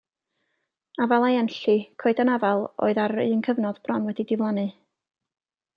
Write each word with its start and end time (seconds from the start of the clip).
Afalau 1.05 1.29
Enlli, 1.41 1.75
coeden 2.05 2.33
afal 2.37 2.65
oedd 2.87 3.03
ar 3.05 3.15
un 3.27 3.45
cyfnod 3.49 3.83
bron 3.87 4.11
wedi 4.11 4.31
diflannu. 4.33 4.67